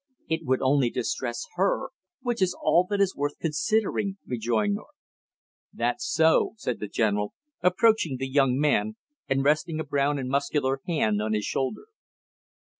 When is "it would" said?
0.27-0.63